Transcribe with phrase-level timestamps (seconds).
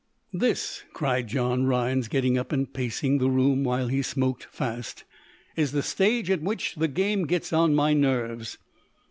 [0.33, 5.03] "This," cried John Rhinds, getting up and pacing the room, while he smoked fast,
[5.55, 8.57] "is the stage at which the game gets on my nerves!"